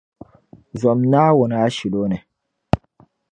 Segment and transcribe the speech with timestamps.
[0.79, 2.19] Zom Naawuni ashilo ni.